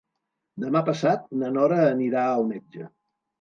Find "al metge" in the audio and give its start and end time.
2.31-2.89